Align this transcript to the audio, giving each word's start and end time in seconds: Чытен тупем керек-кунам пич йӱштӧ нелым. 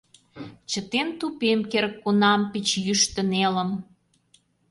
Чытен 0.71 1.07
тупем 1.19 1.59
керек-кунам 1.71 2.41
пич 2.51 2.67
йӱштӧ 2.85 3.21
нелым. 3.31 3.71